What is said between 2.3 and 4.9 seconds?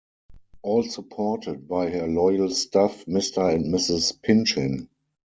staff Mr and Mrs Pinchin.